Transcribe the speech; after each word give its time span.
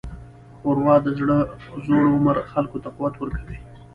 ښوروا 0.57 0.95
د 1.05 1.07
زوړ 1.85 2.03
عمر 2.15 2.37
خلکو 2.51 2.77
ته 2.83 2.89
قوت 2.95 3.13
ورکوي. 3.17 3.57